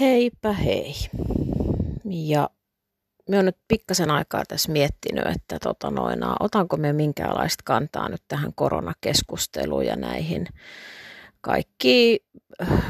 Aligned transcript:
Heipä 0.00 0.52
hei. 0.52 0.94
Ja 2.04 2.50
me 3.28 3.38
on 3.38 3.44
nyt 3.44 3.56
pikkasen 3.68 4.10
aikaa 4.10 4.44
tässä 4.48 4.72
miettinyt, 4.72 5.26
että 5.26 5.58
tota 5.58 5.90
noina, 5.90 6.36
otanko 6.40 6.76
me 6.76 6.92
minkäänlaista 6.92 7.62
kantaa 7.64 8.08
nyt 8.08 8.22
tähän 8.28 8.52
koronakeskusteluun 8.54 9.86
ja 9.86 9.96
näihin 9.96 10.46
kaikki 11.40 12.24
äh, 12.62 12.84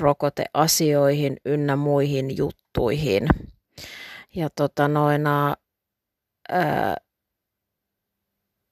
rokoteasioihin 0.00 1.36
ynnä 1.44 1.76
muihin 1.76 2.36
juttuihin. 2.36 3.28
Ja 4.34 4.48
tota 4.56 4.88
noina, 4.88 5.56
ää, 6.48 6.96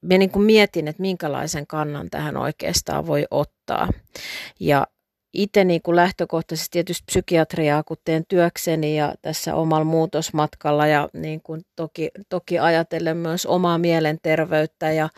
mä 0.01 0.17
niin 0.17 0.31
kuin 0.31 0.45
mietin, 0.45 0.87
että 0.87 1.01
minkälaisen 1.01 1.67
kannan 1.67 2.09
tähän 2.09 2.37
oikeastaan 2.37 3.07
voi 3.07 3.25
ottaa. 3.31 3.89
Ja 4.59 4.87
itse 5.33 5.63
niin 5.63 5.81
kuin 5.81 5.95
lähtökohtaisesti 5.95 6.71
tietysti 6.71 7.03
psykiatriaa, 7.05 7.83
kun 7.83 7.97
teen 8.05 8.23
työkseni 8.27 8.97
ja 8.97 9.13
tässä 9.21 9.55
omalla 9.55 9.85
muutosmatkalla 9.85 10.87
ja 10.87 11.09
niin 11.13 11.41
kuin 11.41 11.61
toki, 11.75 12.09
toki 12.29 12.59
ajatellen 12.59 13.17
myös 13.17 13.45
omaa 13.45 13.77
mielenterveyttä 13.77 14.91
ja 14.91 15.09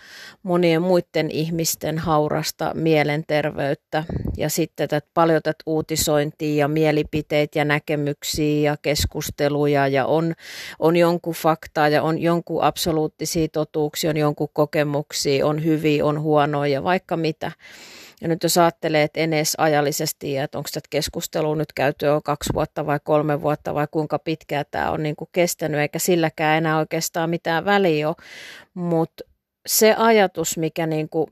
monien 0.44 0.82
muiden 0.82 1.32
ihmisten 1.32 1.98
haurasta 1.98 2.72
mielenterveyttä 2.74 4.04
ja 4.38 4.50
sitten 4.50 4.90
tätä, 4.90 5.08
paljon 5.14 5.42
tätä 5.42 5.64
uutisointia 5.66 6.56
ja 6.56 6.68
mielipiteitä 6.68 7.60
ja 7.60 7.66
näkemyksiä 7.66 8.72
ja 8.72 8.78
keskusteluja 8.82 9.88
ja 9.88 10.06
on, 10.06 10.34
on 10.80 10.96
jonkun 10.96 11.34
faktaa 11.34 11.90
ja 11.90 12.04
on 12.04 12.20
jonkun 12.20 12.64
absoluuttisia 12.64 13.48
totuuksia, 13.48 14.10
on 14.10 14.18
jonkun 14.18 14.50
kokemuksia, 14.54 15.46
on 15.48 15.64
hyviä, 15.64 16.06
on 16.06 16.22
huonoja 16.22 16.74
ja 16.74 16.84
vaikka 16.84 17.18
mitä. 17.18 17.52
Ja 18.22 18.28
nyt 18.28 18.44
jos 18.44 18.58
ajattelee, 18.58 19.04
että 19.04 19.20
enes 19.20 19.56
ajallisesti, 19.58 20.38
että 20.38 20.58
onko 20.58 20.70
tätä 20.74 20.88
keskustelua 20.90 21.56
nyt 21.56 21.74
käyty 21.74 22.06
jo 22.06 22.22
kaksi 22.24 22.54
vuotta 22.54 22.86
vai 22.86 23.00
kolme 23.04 23.42
vuotta 23.42 23.74
vai 23.74 23.88
kuinka 23.92 24.20
pitkään 24.20 24.66
tämä 24.72 24.92
on 24.92 25.04
niin 25.04 25.16
kuin 25.16 25.30
kestänyt, 25.32 25.80
eikä 25.80 26.00
silläkään 26.00 26.58
enää 26.58 26.78
oikeastaan 26.78 27.30
mitään 27.30 27.66
väliä 27.66 28.08
ole. 28.08 28.16
Mutta 28.74 29.24
se 29.66 29.96
ajatus, 29.98 30.58
mikä 30.58 30.88
niin 30.88 31.10
kuin, 31.10 31.28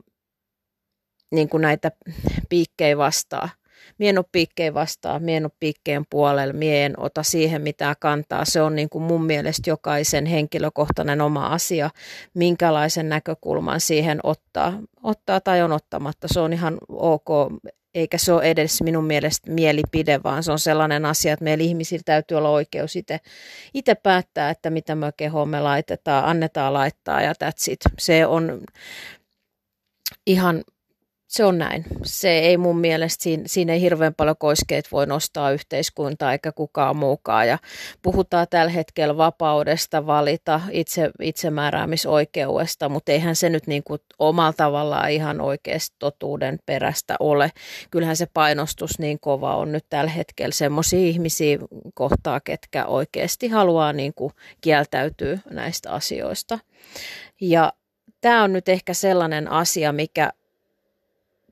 niin 1.32 1.48
kuin 1.48 1.60
näitä 1.60 1.90
piikkejä 2.48 2.96
vastaa, 2.96 3.48
mie 3.98 4.08
en 4.10 4.18
ole 4.18 4.24
piikkeen 4.32 4.74
vastaan, 4.74 5.22
mie 5.22 5.36
en 5.36 5.44
ole 5.44 5.52
piikkeen 5.60 6.04
puolella, 6.10 6.52
mie 6.52 6.84
en 6.84 7.00
ota 7.00 7.22
siihen 7.22 7.62
mitään 7.62 7.96
kantaa. 8.00 8.44
Se 8.44 8.62
on 8.62 8.76
niin 8.76 8.88
kuin 8.88 9.02
mun 9.02 9.24
mielestä 9.24 9.70
jokaisen 9.70 10.26
henkilökohtainen 10.26 11.20
oma 11.20 11.46
asia, 11.46 11.90
minkälaisen 12.34 13.08
näkökulman 13.08 13.80
siihen 13.80 14.20
ottaa, 14.22 14.78
ottaa 15.02 15.40
tai 15.40 15.62
on 15.62 15.72
ottamatta. 15.72 16.28
Se 16.30 16.40
on 16.40 16.52
ihan 16.52 16.78
ok, 16.88 17.28
eikä 17.94 18.18
se 18.18 18.32
ole 18.32 18.42
edes 18.42 18.82
minun 18.82 19.04
mielestä 19.04 19.50
mielipide, 19.50 20.20
vaan 20.22 20.42
se 20.42 20.52
on 20.52 20.58
sellainen 20.58 21.04
asia, 21.04 21.32
että 21.32 21.44
meillä 21.44 21.64
ihmisillä 21.64 22.02
täytyy 22.04 22.36
olla 22.36 22.50
oikeus 22.50 22.96
itse 23.74 23.94
päättää, 23.94 24.50
että 24.50 24.70
mitä 24.70 24.94
me 24.94 25.12
kehoon 25.16 25.48
me 25.48 25.60
laitetaan, 25.60 26.24
annetaan 26.24 26.72
laittaa 26.72 27.22
ja 27.22 27.32
that's 27.32 27.72
it. 27.72 27.80
Se 27.98 28.26
on 28.26 28.60
ihan 30.26 30.64
se 31.30 31.44
on 31.44 31.58
näin. 31.58 31.84
Se 32.04 32.38
ei 32.38 32.56
mun 32.56 32.78
mielestä, 32.80 33.22
siinä, 33.22 33.42
siinä 33.46 33.72
ei 33.72 33.80
hirveän 33.80 34.14
paljon 34.14 34.36
koiskeet 34.36 34.92
voi 34.92 35.06
nostaa 35.06 35.50
yhteiskuntaa 35.50 36.32
eikä 36.32 36.52
kukaan 36.52 36.96
muukaan. 36.96 37.48
Ja 37.48 37.58
puhutaan 38.02 38.46
tällä 38.50 38.72
hetkellä 38.72 39.16
vapaudesta 39.16 40.06
valita, 40.06 40.60
itse, 40.70 41.10
itsemääräämisoikeudesta, 41.22 42.88
mutta 42.88 43.12
eihän 43.12 43.36
se 43.36 43.48
nyt 43.48 43.66
niin 43.66 43.82
kuin 43.84 44.00
omalla 44.18 44.52
tavallaan 44.52 45.10
ihan 45.10 45.40
oikeasti 45.40 45.96
totuuden 45.98 46.58
perästä 46.66 47.16
ole. 47.20 47.52
Kyllähän 47.90 48.16
se 48.16 48.26
painostus 48.34 48.98
niin 48.98 49.20
kova 49.20 49.56
on 49.56 49.72
nyt 49.72 49.84
tällä 49.90 50.10
hetkellä 50.10 50.52
semmoisia 50.52 50.98
ihmisiä 50.98 51.58
kohtaa, 51.94 52.40
ketkä 52.40 52.86
oikeasti 52.86 53.48
haluaa 53.48 53.92
niin 53.92 54.14
kuin 54.14 54.32
kieltäytyä 54.60 55.38
näistä 55.50 55.92
asioista. 55.92 56.58
Ja 57.40 57.72
tämä 58.20 58.42
on 58.42 58.52
nyt 58.52 58.68
ehkä 58.68 58.94
sellainen 58.94 59.50
asia, 59.50 59.92
mikä 59.92 60.32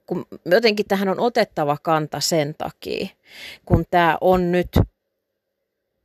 kun 0.08 0.26
jotenkin 0.44 0.86
tähän 0.86 1.08
on 1.08 1.20
otettava 1.20 1.76
kanta 1.82 2.20
sen 2.20 2.54
takia, 2.58 3.06
kun 3.64 3.84
tämä 3.91 4.19
on 4.20 4.52
nyt, 4.52 4.78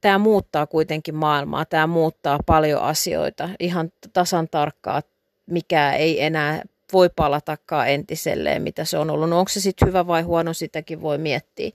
tämä 0.02 0.18
muuttaa 0.18 0.68
kuitenkin 0.68 1.16
maailmaa, 1.16 1.66
tämä 1.66 1.88
muuttaa 1.88 2.40
paljon 2.46 2.82
asioita 2.82 3.50
ihan 3.60 3.92
tasan 4.14 4.48
tarkkaa, 4.52 5.02
mikä 5.46 5.94
ei 5.94 6.24
enää 6.24 6.62
voi 6.94 7.10
palatakaan 7.16 7.90
entiselleen, 7.90 8.62
mitä 8.62 8.86
se 8.86 8.98
on 8.98 9.10
ollut. 9.10 9.30
No 9.30 9.40
onko 9.40 9.50
se 9.50 9.60
sitten 9.60 9.88
hyvä 9.88 10.08
vai 10.08 10.22
huono, 10.22 10.54
sitäkin 10.54 11.02
voi 11.02 11.18
miettiä. 11.18 11.72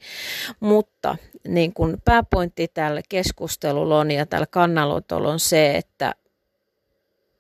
Mutta 0.61 1.17
niin 1.49 1.73
kun 1.73 1.99
pääpointti 2.05 2.69
tällä 2.75 3.01
keskustelulla 3.09 3.99
on 3.99 4.11
ja 4.11 4.27
tällä 4.27 4.47
kannanotolla 4.51 5.29
on 5.29 5.41
se, 5.41 5.77
että 5.77 6.15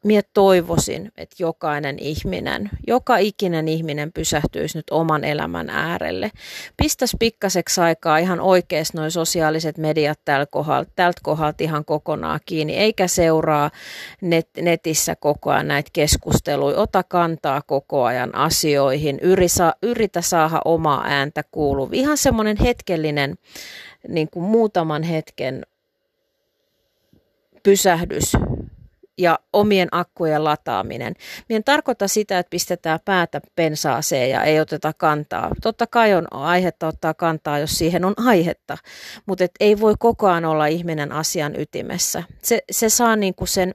Mie 0.05 0.21
toivoisin, 0.35 1.13
että 1.17 1.37
jokainen 1.39 1.99
ihminen, 1.99 2.71
joka 2.87 3.17
ikinen 3.17 3.69
ihminen 3.69 4.13
pysähtyisi 4.13 4.79
nyt 4.79 4.91
oman 4.91 5.25
elämän 5.25 5.71
äärelle. 5.71 6.31
Pistäisi 6.77 7.17
pikkaseksi 7.21 7.81
aikaa 7.81 8.19
ihan 8.19 8.41
oikeasti 8.41 8.97
noin 8.97 9.11
sosiaaliset 9.11 9.79
mediat 9.79 10.21
tältä 10.25 10.51
kohdalta, 10.51 10.91
tältä 10.97 11.21
kohdalta 11.23 11.65
ihan 11.65 11.85
kokonaan 11.85 12.41
kiinni, 12.47 12.77
eikä 12.77 13.07
seuraa 13.07 13.71
net, 14.21 14.49
netissä 14.61 15.17
koko 15.17 15.51
ajan 15.51 15.69
näitä 15.69 15.91
keskusteluja. 15.93 16.79
Ota 16.79 17.03
kantaa 17.03 17.63
koko 17.67 18.05
ajan 18.05 18.35
asioihin, 18.35 19.19
yritä, 19.23 19.75
yritä 19.83 20.21
saada 20.21 20.61
omaa 20.65 21.05
ääntä 21.07 21.43
kuuluva. 21.51 21.91
Ihan 21.93 22.17
semmoinen 22.17 22.57
hetkellinen, 22.57 23.39
niin 24.09 24.29
kuin 24.31 24.45
muutaman 24.45 25.03
hetken 25.03 25.67
pysähdys 27.63 28.33
ja 29.19 29.39
omien 29.53 29.89
akkujen 29.93 30.45
lataaminen. 30.45 31.15
Mien 31.49 31.65
tarkoita 31.65 32.09
sitä, 32.09 32.39
että 32.39 32.51
pistetään 32.51 33.01
päätä 33.05 33.41
pensaaseen 33.57 34.31
ja 34.31 34.43
ei 34.43 34.61
oteta 34.61 34.93
kantaa. 34.93 35.51
Totta 35.63 35.87
kai 35.87 36.15
on 36.15 36.33
aihetta 36.33 36.87
ottaa 36.87 37.15
kantaa, 37.15 37.59
jos 37.59 37.79
siihen 37.79 38.05
on 38.05 38.15
aihetta, 38.17 38.79
mutta 39.27 39.45
ei 39.61 39.81
voi 39.81 39.95
koko 39.99 40.29
ajan 40.29 40.45
olla 40.45 40.67
ihminen 40.67 41.13
asian 41.13 41.61
ytimessä. 41.61 42.23
Se, 42.43 42.63
se 42.71 42.89
saa 42.89 43.17
niinku 43.17 43.47
sen 43.47 43.75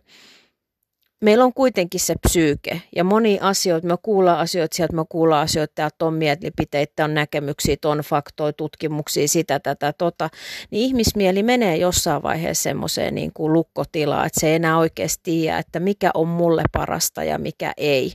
meillä 1.23 1.44
on 1.44 1.53
kuitenkin 1.53 2.00
se 2.00 2.16
psyyke 2.28 2.81
ja 2.95 3.03
moni 3.03 3.39
asioita, 3.41 3.88
me 3.88 3.95
kuullaan 4.01 4.39
asioita 4.39 4.75
sieltä, 4.75 4.95
me 4.95 5.03
kuullaan 5.09 5.44
asioita, 5.44 5.72
täältä 5.75 6.06
on 6.06 6.13
mielipiteitä, 6.13 7.06
on 7.06 7.13
näkemyksiä, 7.13 7.75
on 7.85 8.00
faktoja, 8.00 8.53
tutkimuksia, 8.53 9.28
sitä, 9.28 9.59
tätä, 9.59 9.94
tota, 9.94 10.29
niin 10.72 10.85
ihmismieli 10.85 11.44
menee 11.44 11.78
jossain 11.78 12.23
vaiheessa 12.23 12.63
semmoiseen 12.63 13.16
niin 13.16 13.31
kuin 13.33 13.53
lukkotilaan, 13.53 14.25
että 14.28 14.39
se 14.39 14.47
ei 14.47 14.56
enää 14.56 14.78
oikeasti 14.78 15.22
tiedä, 15.23 15.57
että 15.57 15.79
mikä 15.79 16.12
on 16.13 16.28
mulle 16.28 16.63
parasta 16.72 17.24
ja 17.24 17.38
mikä 17.38 17.74
ei, 17.77 18.13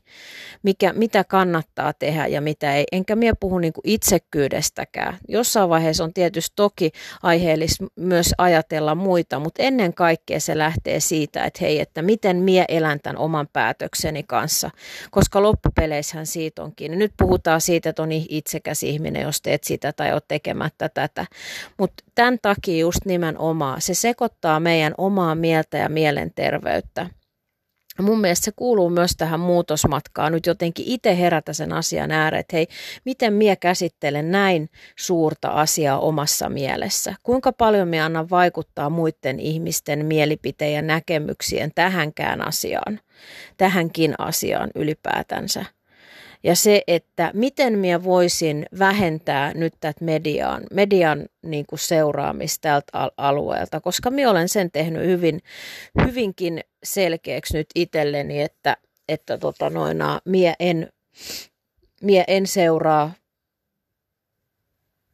mikä, 0.63 0.93
mitä 0.93 1.25
kannattaa 1.25 1.93
tehdä 1.93 2.27
ja 2.27 2.41
mitä 2.41 2.75
ei. 2.75 2.85
Enkä 2.93 3.17
minä 3.17 3.33
puhu 3.41 3.59
niin 3.59 3.73
kuin 3.73 3.83
itsekkyydestäkään. 3.85 5.19
Jossain 5.29 5.69
vaiheessa 5.69 6.05
on 6.05 6.13
tietysti 6.13 6.53
toki 6.57 6.91
aiheellista 7.23 7.87
myös 7.97 8.35
ajatella 8.39 8.95
muita, 8.95 9.39
mutta 9.39 9.63
ennen 9.63 9.95
kaikkea 9.95 10.41
se 10.41 10.59
lähtee 10.59 11.01
siitä, 11.01 11.45
että 11.45 11.59
hei, 11.61 11.81
että 11.81 12.03
miten 12.03 12.37
mie 12.37 12.65
elän 12.69 12.98
elän 12.99 13.03
tämän 13.03 13.23
oman 13.23 13.49
päätökseni 13.53 14.23
kanssa, 14.23 14.71
koska 15.11 15.43
loppupeleissähän 15.43 16.27
siitä 16.27 16.63
onkin. 16.63 16.99
Nyt 16.99 17.13
puhutaan 17.17 17.61
siitä, 17.61 17.91
että 17.91 18.03
on 18.03 18.13
itsekäs 18.13 18.83
ihminen, 18.83 19.23
jos 19.23 19.43
teet 19.43 19.65
sitä 19.65 19.93
tai 19.93 20.13
oot 20.13 20.29
tekemättä 20.29 20.89
tätä. 20.89 21.27
Mutta 21.79 22.05
tämän 22.15 22.39
takia 22.43 22.81
just 22.81 23.05
nimenomaan 23.05 23.81
se 23.81 23.95
sekoittaa 23.95 24.61
meidän 24.61 24.95
omaa 24.99 25.35
mieltä 25.35 25.79
ja 25.79 25.89
mielenterveyttä. 25.89 27.18
Mun 28.03 28.21
mielestä 28.21 28.45
se 28.45 28.53
kuuluu 28.57 28.91
myös 28.91 29.17
tähän 29.17 29.41
muutosmatkaan 29.41 30.33
nyt 30.33 30.47
jotenkin 30.47 30.85
itse 30.89 31.19
herätä 31.19 31.53
sen 31.53 31.73
asian 31.73 32.11
ääreen, 32.11 32.41
että 32.41 32.57
hei, 32.57 32.67
miten 33.05 33.33
minä 33.33 33.57
käsittelen 33.57 34.31
näin 34.31 34.71
suurta 34.99 35.49
asiaa 35.49 35.99
omassa 35.99 36.49
mielessä? 36.49 37.15
Kuinka 37.23 37.53
paljon 37.53 37.89
minä 37.89 38.05
annan 38.05 38.31
vaikuttaa 38.31 38.91
muiden 38.91 39.41
ihmisten 39.41 40.07
mielipiteen 40.07 40.73
ja 40.73 40.83
näkemyksien 40.83 41.71
tähänkään 41.75 42.47
asiaan, 42.47 43.01
tähänkin 43.57 44.15
asiaan 44.19 44.71
ylipäätänsä? 44.75 45.78
Ja 46.43 46.57
se, 46.57 46.83
että 46.87 47.31
miten 47.35 47.79
minä 47.79 48.05
voisin 48.05 48.67
vähentää 48.79 49.55
nyt 49.55 49.75
tätä 49.81 50.05
median, 50.05 50.63
median 50.73 51.27
niin 51.43 51.65
kuin 51.67 51.79
seuraamista 51.79 52.63
tältä 52.63 53.13
alueelta, 53.17 53.81
koska 53.81 54.11
minä 54.11 54.31
olen 54.31 54.49
sen 54.49 54.71
tehnyt 54.71 55.07
hyvin, 55.07 55.41
hyvinkin 56.07 56.61
selkeäksi 56.85 57.57
nyt 57.57 57.67
itselleni, 57.75 58.43
että, 58.43 58.77
että 59.09 59.39
tota 59.39 59.71
noina, 59.71 60.21
minä 60.25 60.55
en, 60.61 60.89
minä 62.03 62.25
en 62.29 62.47
seuraa 62.47 63.13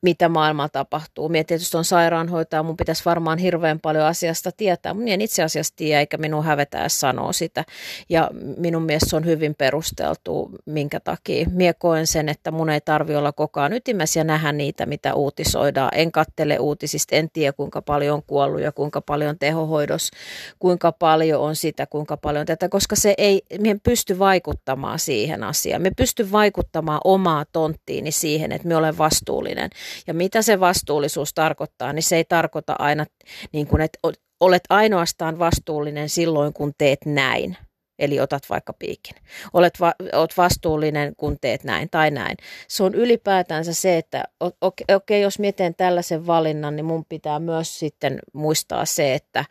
mitä 0.04 0.28
maailmalla 0.28 0.68
tapahtuu. 0.68 1.28
Mie 1.28 1.44
tietysti 1.44 1.76
on 1.76 1.84
sairaanhoitaja, 1.84 2.62
mun 2.62 2.76
pitäisi 2.76 3.04
varmaan 3.04 3.38
hirveän 3.38 3.80
paljon 3.80 4.04
asiasta 4.04 4.50
tietää, 4.56 4.94
mutta 4.94 5.10
en 5.10 5.20
itse 5.20 5.42
asiassa 5.42 5.72
tiedä, 5.76 6.00
eikä 6.00 6.16
minun 6.16 6.44
hävetä 6.44 6.88
sanoa 6.88 7.32
sitä. 7.32 7.64
Ja 8.08 8.30
minun 8.56 8.82
mielestä 8.82 9.16
on 9.16 9.24
hyvin 9.24 9.54
perusteltu, 9.54 10.50
minkä 10.66 11.00
takia. 11.00 11.46
Mie 11.50 11.72
koen 11.72 12.06
sen, 12.06 12.28
että 12.28 12.50
mun 12.50 12.70
ei 12.70 12.80
tarvi 12.80 13.16
olla 13.16 13.32
koko 13.32 13.60
ajan 13.60 13.72
ytimessä 13.72 14.20
ja 14.20 14.24
nähdä 14.24 14.52
niitä, 14.52 14.86
mitä 14.86 15.14
uutisoidaan. 15.14 15.90
En 15.94 16.12
kattele 16.12 16.58
uutisista, 16.58 17.16
en 17.16 17.30
tiedä 17.32 17.52
kuinka 17.52 17.82
paljon 17.82 18.14
on 18.14 18.22
kuollut 18.26 18.60
ja 18.60 18.72
kuinka 18.72 19.00
paljon 19.00 19.30
on 19.30 19.38
tehohoidos, 19.38 20.10
kuinka 20.58 20.92
paljon 20.92 21.40
on 21.40 21.56
sitä, 21.56 21.86
kuinka 21.86 22.16
paljon 22.16 22.46
tätä, 22.46 22.68
koska 22.68 22.96
se 22.96 23.14
ei, 23.18 23.42
me 23.60 23.76
pysty 23.82 24.18
vaikuttamaan 24.18 24.98
siihen 24.98 25.44
asiaan. 25.44 25.82
Me 25.82 25.90
pysty 25.96 26.32
vaikuttamaan 26.32 27.00
omaa 27.04 27.44
tonttiini 27.52 28.10
siihen, 28.10 28.52
että 28.52 28.68
me 28.68 28.76
olen 28.76 28.98
vastuullinen 28.98 29.70
ja 30.06 30.14
mitä 30.14 30.42
se 30.42 30.60
vastuullisuus 30.60 31.34
tarkoittaa, 31.34 31.92
niin 31.92 32.02
se 32.02 32.16
ei 32.16 32.24
tarkoita 32.24 32.76
aina, 32.78 33.06
niin 33.52 33.66
kuin, 33.66 33.82
että 33.82 33.98
olet 34.40 34.62
ainoastaan 34.70 35.38
vastuullinen 35.38 36.08
silloin, 36.08 36.52
kun 36.52 36.72
teet 36.78 36.98
näin. 37.06 37.56
Eli 37.98 38.20
otat 38.20 38.42
vaikka 38.50 38.72
piikin. 38.72 39.14
Olet 39.52 39.80
va- 39.80 39.94
olet 40.12 40.36
vastuullinen, 40.36 41.16
kun 41.16 41.36
teet 41.40 41.64
näin 41.64 41.90
tai 41.90 42.10
näin. 42.10 42.36
Se 42.68 42.82
on 42.82 42.94
ylipäätänsä 42.94 43.74
se, 43.74 43.98
että 43.98 44.24
okei, 44.60 44.84
okay, 44.94 45.18
jos 45.18 45.38
mietin 45.38 45.74
tällaisen 45.74 46.26
valinnan, 46.26 46.76
niin 46.76 46.86
mun 46.86 47.04
pitää 47.08 47.38
myös 47.38 47.78
sitten 47.78 48.18
muistaa 48.32 48.84
se, 48.84 49.14
että 49.14 49.44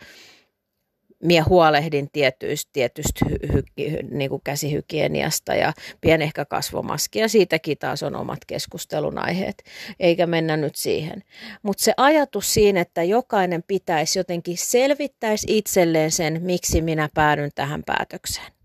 minä 1.24 1.44
huolehdin 1.50 2.10
tietyistä, 2.14 2.70
tietystä 2.74 3.26
hy, 3.30 3.38
hy, 3.54 3.64
hy, 3.92 3.98
niin 4.12 4.30
kuin 4.30 4.42
käsihygieniasta 4.44 5.56
ja 5.56 5.74
pien 6.02 6.22
ehkä 6.22 6.46
kasvomaski 6.46 7.20
ja 7.20 7.30
siitäkin 7.30 7.78
taas 7.78 8.04
on 8.04 8.16
omat 8.16 8.46
keskustelun 8.48 9.18
aiheet, 9.18 9.64
eikä 10.00 10.28
mennä 10.28 10.58
nyt 10.58 10.76
siihen. 10.76 11.24
Mutta 11.64 11.84
se 11.84 11.94
ajatus 11.98 12.54
siinä, 12.54 12.82
että 12.82 13.04
jokainen 13.04 13.64
pitäisi 13.68 14.20
jotenkin 14.20 14.58
selvittäisi 14.58 15.48
itselleen 15.58 16.12
sen, 16.12 16.42
miksi 16.42 16.82
minä 16.82 17.10
päädyn 17.14 17.52
tähän 17.56 17.84
päätökseen 17.86 18.63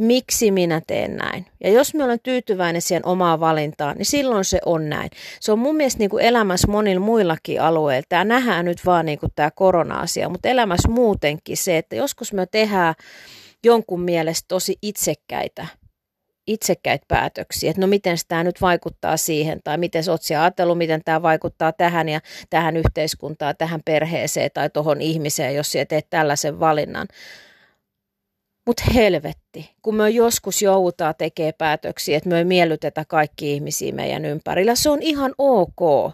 miksi 0.00 0.50
minä 0.50 0.82
teen 0.86 1.16
näin. 1.16 1.46
Ja 1.64 1.70
jos 1.70 1.94
minä 1.94 2.04
olen 2.04 2.20
tyytyväinen 2.22 2.82
siihen 2.82 3.06
omaan 3.06 3.40
valintaan, 3.40 3.96
niin 3.96 4.06
silloin 4.06 4.44
se 4.44 4.60
on 4.66 4.88
näin. 4.88 5.10
Se 5.40 5.52
on 5.52 5.58
mun 5.58 5.76
mielestä 5.76 5.98
niin 5.98 6.10
kuin 6.10 6.24
elämässä 6.24 6.68
monilla 6.68 7.00
muillakin 7.00 7.62
alueilla. 7.62 8.06
Tämä 8.08 8.24
nähdään 8.24 8.64
nyt 8.64 8.86
vaan 8.86 9.06
niin 9.06 9.18
kuin 9.18 9.32
tämä 9.36 9.50
korona-asia, 9.50 10.28
mutta 10.28 10.48
elämässä 10.48 10.88
muutenkin 10.88 11.56
se, 11.56 11.78
että 11.78 11.96
joskus 11.96 12.32
me 12.32 12.46
tehdään 12.46 12.94
jonkun 13.64 14.00
mielestä 14.00 14.44
tosi 14.48 14.76
itsekkäitä 14.82 15.66
itsekkäitä 16.46 17.04
päätöksiä, 17.08 17.70
että 17.70 17.80
no 17.80 17.86
miten 17.86 18.16
tämä 18.28 18.44
nyt 18.44 18.60
vaikuttaa 18.60 19.16
siihen, 19.16 19.60
tai 19.64 19.78
miten 19.78 20.04
olet 20.10 20.40
ajatellut, 20.40 20.78
miten 20.78 21.00
tämä 21.04 21.22
vaikuttaa 21.22 21.72
tähän 21.72 22.08
ja 22.08 22.20
tähän 22.50 22.76
yhteiskuntaan, 22.76 23.54
tähän 23.58 23.80
perheeseen 23.84 24.50
tai 24.54 24.70
tuohon 24.70 25.00
ihmiseen, 25.00 25.54
jos 25.54 25.72
sinä 25.72 25.84
teet 25.84 26.06
tällaisen 26.10 26.60
valinnan. 26.60 27.08
Mutta 28.66 28.82
helvetti, 28.94 29.70
kun 29.82 29.94
me 29.94 30.10
joskus 30.10 30.62
joudutaan 30.62 31.14
tekemään 31.18 31.52
päätöksiä, 31.58 32.16
että 32.16 32.28
me 32.28 32.38
ei 32.38 32.44
miellytetä 32.44 33.04
kaikki 33.04 33.52
ihmisiä 33.52 33.92
meidän 33.92 34.24
ympärillä, 34.24 34.74
se 34.74 34.90
on 34.90 35.02
ihan 35.02 35.34
ok. 35.38 36.12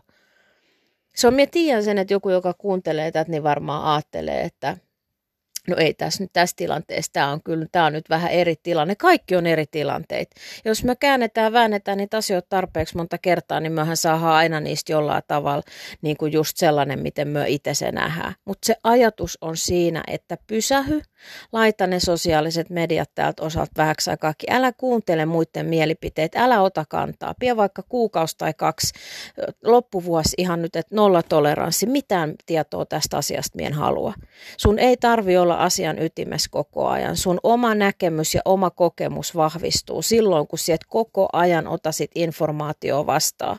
Se 1.17 1.27
on, 1.27 1.35
minä 1.35 1.51
tiedän 1.51 1.85
sen, 1.85 1.99
että 1.99 2.15
joku, 2.15 2.31
joka 2.31 2.55
kuuntelee 2.55 3.11
tätä, 3.11 3.31
niin 3.31 3.43
varmaan 3.43 3.85
ajattelee, 3.85 4.41
että 4.43 4.77
No 5.69 5.77
ei 5.77 5.95
tässä 5.95 6.25
nyt 6.25 6.33
tässä 6.33 6.57
tilanteessa, 6.57 7.13
tämä 7.13 7.33
on 7.33 7.43
kyllä, 7.43 7.67
tämä 7.73 7.87
on 7.87 7.93
nyt 7.93 8.11
vähän 8.11 8.31
eri 8.31 8.55
tilanne. 8.63 8.95
Kaikki 8.95 9.37
on 9.37 9.47
eri 9.47 9.65
tilanteita. 9.71 10.37
Jos 10.65 10.85
me 10.85 10.97
käännetään, 10.97 11.53
väännetään 11.53 11.99
niitä 11.99 12.17
asioita 12.17 12.47
tarpeeksi 12.49 12.97
monta 12.97 13.19
kertaa, 13.19 13.61
niin 13.61 13.73
mehän 13.73 13.97
saadaan 13.97 14.25
aina 14.25 14.61
niistä 14.61 14.93
jollain 14.93 15.23
tavalla 15.29 15.63
niin 16.03 16.17
kuin 16.17 16.33
just 16.33 16.57
sellainen, 16.57 16.99
miten 16.99 17.29
me 17.29 17.45
itse 17.49 17.75
se 17.75 17.93
nähdään. 17.93 18.35
Mutta 18.45 18.67
se 18.67 18.77
ajatus 18.85 19.39
on 19.41 19.57
siinä, 19.57 20.03
että 20.07 20.37
pysähy, 20.47 21.01
laita 21.53 21.87
ne 21.87 22.01
sosiaaliset 22.01 22.71
mediat 22.71 23.11
täältä 23.15 23.43
osalta 23.43 23.73
vähäksi 23.77 24.11
aikaakin. 24.11 24.53
Älä 24.53 24.73
kuuntele 24.73 25.27
muiden 25.27 25.67
mielipiteitä, 25.67 26.45
älä 26.45 26.63
ota 26.63 26.85
kantaa. 26.89 27.35
Pie 27.41 27.57
vaikka 27.57 27.83
kuukausi 27.89 28.35
tai 28.39 28.55
kaksi, 28.55 28.93
loppuvuosi 29.65 30.35
ihan 30.39 30.63
nyt, 30.63 30.77
että 30.77 30.95
nolla 30.95 31.23
toleranssi, 31.23 31.87
mitään 31.87 32.35
tietoa 32.47 32.87
tästä 32.87 33.17
asiasta 33.17 33.57
mien 33.57 33.73
halua. 33.73 34.15
Sun 34.57 34.79
ei 34.79 34.97
tarvi 34.97 35.37
olla 35.37 35.55
asian 35.55 36.03
ytimessä 36.03 36.49
koko 36.51 36.87
ajan. 36.89 37.17
Sun 37.17 37.41
oma 37.43 37.75
näkemys 37.75 38.35
ja 38.35 38.41
oma 38.45 38.71
kokemus 38.71 39.37
vahvistuu 39.37 40.03
silloin, 40.03 40.47
kun 40.47 40.59
sieltä 40.59 40.87
koko 40.89 41.29
ajan 41.33 41.67
otasit 41.67 42.11
informaatio 42.15 43.07
vastaan 43.07 43.59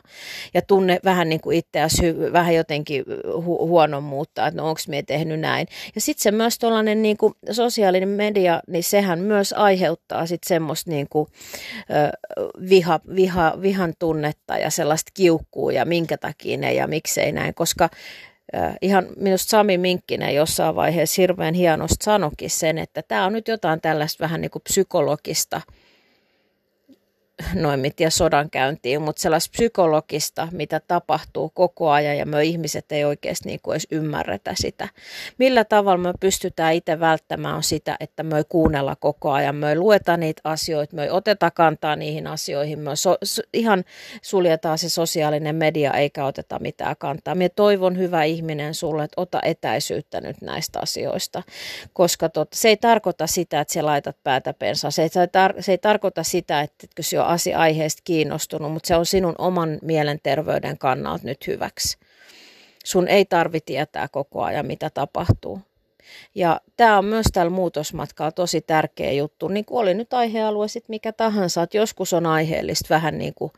ja 0.54 0.62
tunne 0.62 1.00
vähän 1.04 1.28
niin 1.28 1.40
kuin 1.40 1.58
itseäsi 1.58 2.14
vähän 2.32 2.54
jotenkin 2.54 3.04
hu- 3.24 3.66
huonon 3.66 4.02
muuttaa, 4.02 4.46
että 4.46 4.60
no 4.60 4.68
onko 4.68 4.80
me 4.88 5.02
tehnyt 5.02 5.40
näin. 5.40 5.66
Ja 5.94 6.00
sitten 6.00 6.22
se 6.22 6.30
myös 6.30 6.58
tuollainen 6.58 7.02
niin 7.02 7.16
kuin 7.16 7.34
sosiaalinen 7.58 8.08
media, 8.08 8.60
niin 8.66 8.84
sehän 8.84 9.18
myös 9.18 9.54
aiheuttaa 9.56 10.26
sitten 10.26 10.48
semmoista 10.48 10.90
niin 10.90 11.06
kuin, 11.10 11.28
viha, 12.68 13.00
viha, 13.14 13.58
vihan 13.62 13.94
tunnetta 13.98 14.58
ja 14.58 14.70
sellaista 14.70 15.10
kiukkuu 15.14 15.70
ja 15.70 15.84
minkä 15.84 16.18
takia 16.18 16.58
ne 16.58 16.74
ja 16.74 16.86
miksei 16.86 17.32
näin, 17.32 17.54
koska 17.54 17.88
ihan 18.82 19.06
minusta 19.16 19.50
Sami 19.50 19.78
Minkkinen 19.78 20.34
jossain 20.34 20.74
vaiheessa 20.74 21.22
hirveän 21.22 21.54
hienosti 21.54 22.04
sanokin 22.04 22.50
sen, 22.50 22.78
että 22.78 23.02
tämä 23.02 23.26
on 23.26 23.32
nyt 23.32 23.48
jotain 23.48 23.80
tällaista 23.80 24.24
vähän 24.24 24.40
niin 24.40 24.50
kuin 24.50 24.62
psykologista– 24.62 25.60
noin 27.54 27.92
sodan 28.08 28.50
käyntiin, 28.50 29.02
mutta 29.02 29.22
sellaista 29.22 29.50
psykologista, 29.52 30.48
mitä 30.52 30.80
tapahtuu 30.80 31.48
koko 31.54 31.90
ajan 31.90 32.18
ja 32.18 32.26
me 32.26 32.44
ihmiset 32.44 32.92
ei 32.92 33.04
oikeasti 33.04 33.48
niin 33.48 33.60
kuin 33.62 33.72
edes 33.72 33.86
ymmärretä 33.90 34.52
sitä. 34.54 34.88
Millä 35.38 35.64
tavalla 35.64 35.98
me 35.98 36.12
pystytään 36.20 36.74
itse 36.74 37.00
välttämään 37.00 37.56
on 37.56 37.62
sitä, 37.62 37.96
että 38.00 38.22
me 38.22 38.36
ei 38.36 38.44
kuunnella 38.48 38.96
koko 38.96 39.30
ajan, 39.30 39.56
me 39.56 39.68
ei 39.68 39.76
lueta 39.76 40.16
niitä 40.16 40.40
asioita, 40.44 40.96
me 40.96 41.02
ei 41.04 41.10
oteta 41.10 41.50
kantaa 41.50 41.96
niihin 41.96 42.26
asioihin, 42.26 42.78
me 42.78 42.96
so, 42.96 43.16
ihan 43.52 43.84
suljetaan 44.22 44.78
se 44.78 44.88
sosiaalinen 44.88 45.56
media 45.56 45.92
eikä 45.92 46.24
oteta 46.24 46.58
mitään 46.58 46.96
kantaa. 46.98 47.34
Minä 47.34 47.48
toivon 47.48 47.98
hyvä 47.98 48.24
ihminen 48.24 48.74
sulle, 48.74 49.04
että 49.04 49.20
ota 49.20 49.40
etäisyyttä 49.44 50.20
nyt 50.20 50.36
näistä 50.40 50.80
asioista, 50.82 51.42
koska 51.92 52.28
tot, 52.28 52.48
se 52.52 52.68
ei 52.68 52.76
tarkoita 52.76 53.26
sitä, 53.26 53.60
että 53.60 53.74
sä 53.74 53.86
laitat 53.86 54.16
päätä 54.24 54.54
pensaan, 54.54 54.92
se 54.92 55.02
ei, 55.02 55.08
tar- 55.08 55.62
se 55.62 55.72
ei 55.72 55.78
tarkoita 55.78 56.22
sitä, 56.22 56.60
että 56.60 56.86
se 57.00 57.20
on 57.20 57.27
asia 57.28 57.58
aiheesta 57.58 58.02
kiinnostunut, 58.04 58.72
mutta 58.72 58.86
se 58.86 58.96
on 58.96 59.06
sinun 59.06 59.34
oman 59.38 59.78
mielenterveyden 59.82 60.78
kannalta 60.78 61.26
nyt 61.26 61.46
hyväksi. 61.46 61.98
Sun 62.84 63.08
ei 63.08 63.24
tarvi 63.24 63.60
tietää 63.60 64.08
koko 64.08 64.42
ajan, 64.42 64.66
mitä 64.66 64.90
tapahtuu. 64.90 65.60
Ja 66.34 66.60
tämä 66.76 66.98
on 66.98 67.04
myös 67.04 67.26
tällä 67.32 67.50
muutosmatkalla 67.50 68.32
tosi 68.32 68.60
tärkeä 68.60 69.12
juttu, 69.12 69.48
niin 69.48 69.64
kuin 69.64 69.78
oli 69.78 69.94
nyt 69.94 70.12
aihealue 70.12 70.68
sitten 70.68 70.92
mikä 70.92 71.12
tahansa, 71.12 71.62
että 71.62 71.76
joskus 71.76 72.12
on 72.12 72.26
aiheellista 72.26 72.94
vähän 72.94 73.18
niin 73.18 73.34
kuin 73.34 73.52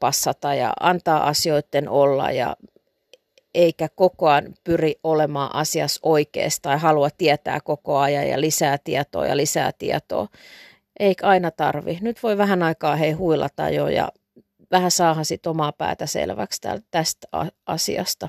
passata 0.00 0.54
ja 0.54 0.72
antaa 0.80 1.28
asioiden 1.28 1.88
olla 1.88 2.30
ja 2.30 2.56
eikä 3.54 3.88
koko 3.94 4.28
ajan 4.28 4.54
pyri 4.64 4.94
olemaan 5.04 5.54
asiassa 5.54 6.00
oikeassa 6.02 6.62
tai 6.62 6.78
halua 6.78 7.08
tietää 7.10 7.60
koko 7.60 7.98
ajan 7.98 8.28
ja 8.28 8.40
lisää 8.40 8.78
tietoa 8.78 9.26
ja 9.26 9.36
lisää 9.36 9.72
tietoa, 9.78 10.28
eikä 10.98 11.26
aina 11.26 11.50
tarvi. 11.50 11.98
Nyt 12.00 12.22
voi 12.22 12.38
vähän 12.38 12.62
aikaa 12.62 12.96
hei 12.96 13.12
huilata 13.12 13.70
jo 13.70 13.88
ja 13.88 14.12
vähän 14.70 14.90
saahan 14.90 15.24
sit 15.24 15.46
omaa 15.46 15.72
päätä 15.72 16.06
selväksi 16.06 16.60
tästä 16.90 17.28
asiasta. 17.66 18.28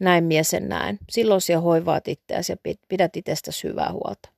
Näin 0.00 0.24
mie 0.24 0.44
sen 0.44 0.68
näen. 0.68 0.98
Silloin 1.10 1.40
siellä 1.40 1.62
hoivaat 1.62 2.08
itseäsi 2.08 2.52
ja 2.52 2.74
pidät 2.88 3.16
itsestäsi 3.16 3.68
hyvää 3.68 3.92
huolta. 3.92 4.28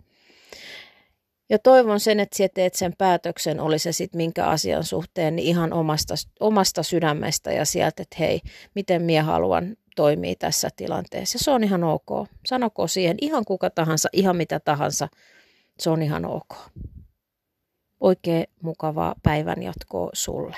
Ja 1.50 1.58
toivon 1.58 2.00
sen, 2.00 2.20
että 2.20 2.36
sinä 2.36 2.48
teet 2.54 2.74
sen 2.74 2.94
päätöksen, 2.98 3.60
oli 3.60 3.78
se 3.78 3.92
sitten 3.92 4.16
minkä 4.16 4.46
asian 4.46 4.84
suhteen, 4.84 5.36
niin 5.36 5.48
ihan 5.48 5.72
omasta, 5.72 6.14
omasta 6.40 6.82
sydämestä 6.82 7.52
ja 7.52 7.64
sieltä, 7.64 8.02
että 8.02 8.16
hei, 8.18 8.40
miten 8.74 9.02
minä 9.02 9.22
haluan 9.22 9.76
toimia 9.96 10.34
tässä 10.38 10.68
tilanteessa. 10.76 11.38
Se 11.40 11.50
on 11.50 11.64
ihan 11.64 11.84
ok. 11.84 12.28
Sanoko 12.46 12.86
siihen 12.86 13.16
ihan 13.20 13.44
kuka 13.44 13.70
tahansa, 13.70 14.08
ihan 14.12 14.36
mitä 14.36 14.60
tahansa, 14.60 15.08
se 15.78 15.90
on 15.90 16.02
ihan 16.02 16.24
ok. 16.24 16.54
Oikein 18.00 18.46
mukavaa 18.62 19.14
päivän 19.22 19.62
jatkoa 19.62 20.10
sulle. 20.12 20.56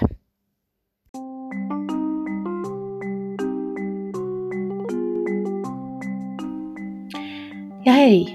Ja 7.84 7.92
hei, 7.92 8.26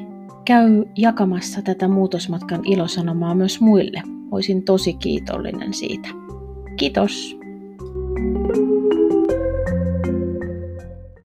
käy 0.45 0.85
jakamassa 0.97 1.61
tätä 1.61 1.87
muutosmatkan 1.87 2.65
ilosanomaa 2.65 3.35
myös 3.35 3.61
muille. 3.61 4.01
Olisin 4.31 4.63
tosi 4.63 4.93
kiitollinen 4.93 5.73
siitä. 5.73 6.09
Kiitos! 6.77 7.37
thank 8.17 8.57
you 8.57 8.66